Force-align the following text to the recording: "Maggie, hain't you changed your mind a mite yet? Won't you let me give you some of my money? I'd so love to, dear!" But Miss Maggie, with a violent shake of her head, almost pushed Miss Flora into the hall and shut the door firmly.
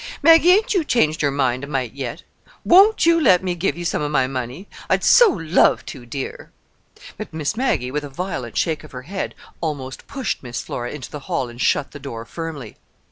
"Maggie, 0.23 0.49
hain't 0.49 0.73
you 0.73 0.83
changed 0.83 1.21
your 1.21 1.29
mind 1.29 1.63
a 1.63 1.67
mite 1.67 1.93
yet? 1.93 2.23
Won't 2.65 3.05
you 3.05 3.21
let 3.21 3.43
me 3.43 3.53
give 3.53 3.77
you 3.77 3.85
some 3.85 4.01
of 4.01 4.09
my 4.09 4.25
money? 4.25 4.67
I'd 4.89 5.03
so 5.03 5.29
love 5.29 5.85
to, 5.85 6.07
dear!" 6.07 6.51
But 7.19 7.31
Miss 7.31 7.55
Maggie, 7.55 7.91
with 7.91 8.03
a 8.03 8.09
violent 8.09 8.57
shake 8.57 8.83
of 8.83 8.93
her 8.93 9.03
head, 9.03 9.35
almost 9.61 10.07
pushed 10.07 10.41
Miss 10.41 10.59
Flora 10.59 10.89
into 10.89 11.11
the 11.11 11.19
hall 11.29 11.49
and 11.49 11.61
shut 11.61 11.91
the 11.91 11.99
door 11.99 12.25
firmly. 12.25 12.77